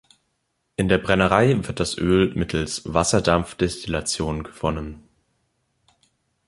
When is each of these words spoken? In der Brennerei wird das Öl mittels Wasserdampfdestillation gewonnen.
In 0.77 0.87
der 0.89 0.97
Brennerei 0.97 1.49
wird 1.67 1.79
das 1.79 1.95
Öl 1.95 2.33
mittels 2.33 2.91
Wasserdampfdestillation 2.91 4.41
gewonnen. 4.41 5.07